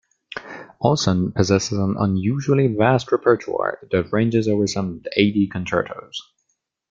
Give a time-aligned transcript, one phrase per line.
[0.81, 6.19] Ohlsson possesses an unusually vast repertoire that ranges over some eighty concertos.